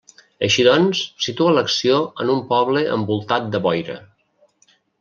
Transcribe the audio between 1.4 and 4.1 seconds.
l'acció en un poble envoltat de boira.